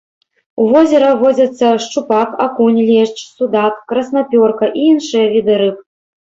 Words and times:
У 0.61 0.63
возера 0.71 1.11
водзяцца 1.21 1.67
шчупак, 1.83 2.29
акунь, 2.47 2.81
лешч, 2.89 3.17
судак, 3.37 3.73
краснапёрка 3.93 4.73
і 4.77 4.91
іншыя 4.91 5.25
віды 5.39 5.53
рыб. 5.65 5.77